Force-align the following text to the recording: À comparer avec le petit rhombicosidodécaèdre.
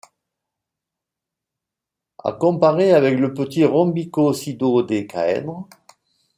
À 2.23 2.31
comparer 2.31 2.91
avec 2.91 3.19
le 3.19 3.35
petit 3.35 3.63
rhombicosidodécaèdre. 3.65 5.69